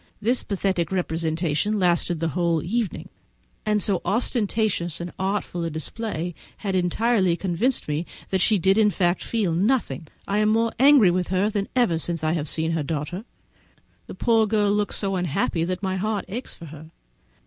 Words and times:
This 0.19 0.41
pathetic 0.41 0.91
representation 0.91 1.77
lasted 1.77 2.19
the 2.19 2.29
whole 2.29 2.63
evening, 2.63 3.07
and 3.67 3.79
so 3.79 4.01
ostentatious 4.03 4.99
and 4.99 5.11
artful 5.19 5.63
a 5.63 5.69
display 5.69 6.33
has 6.57 6.73
entirely 6.73 7.35
convinced 7.37 7.87
me 7.87 8.07
that 8.31 8.41
she 8.41 8.57
did 8.57 8.79
in 8.79 8.89
fact 8.89 9.23
feel 9.23 9.53
nothing. 9.53 10.07
I 10.27 10.39
am 10.39 10.49
more 10.49 10.73
angry 10.79 11.11
with 11.11 11.27
her 11.27 11.51
than 11.51 11.67
ever 11.75 11.99
since 11.99 12.23
I 12.23 12.31
have 12.33 12.49
seen 12.49 12.71
her 12.71 12.81
daughter; 12.81 13.25
the 14.07 14.15
poor 14.15 14.47
girl 14.47 14.71
looks 14.71 14.95
so 14.97 15.15
unhappy 15.15 15.63
that 15.65 15.83
my 15.83 15.97
heart 15.97 16.25
aches 16.27 16.55
for 16.55 16.65
her. 16.65 16.89